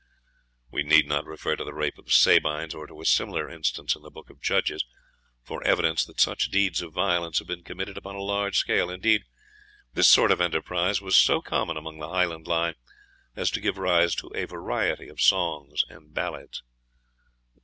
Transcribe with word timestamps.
We 0.71 0.81
need 0.81 1.07
not 1.07 1.27
refer 1.27 1.55
to 1.55 1.63
the 1.63 1.75
rape 1.75 1.99
of 1.99 2.05
the 2.05 2.11
Sabines, 2.11 2.73
or 2.73 2.87
to 2.87 3.01
a 3.01 3.05
similar 3.05 3.47
instance 3.47 3.95
in 3.95 4.01
the 4.01 4.09
Book 4.09 4.31
of 4.31 4.41
Judges, 4.41 4.83
for 5.43 5.63
evidence 5.63 6.03
that 6.05 6.19
such 6.19 6.49
deeds 6.49 6.81
of 6.81 6.91
violence 6.91 7.37
have 7.37 7.47
been 7.47 7.63
committed 7.63 7.99
upon 7.99 8.15
a 8.15 8.23
large 8.23 8.57
scale. 8.57 8.89
Indeed, 8.89 9.25
this 9.93 10.07
sort 10.07 10.31
of 10.31 10.41
enterprise 10.41 11.01
was 11.01 11.15
so 11.15 11.39
common 11.39 11.77
along 11.77 11.99
the 11.99 12.09
Highland 12.09 12.47
line 12.47 12.73
as 13.35 13.51
to 13.51 13.61
give 13.61 13.77
rise 13.77 14.15
to 14.15 14.31
a 14.33 14.45
variety 14.45 15.07
of 15.07 15.21
songs 15.21 15.83
and 15.87 16.11
ballads. 16.11 16.63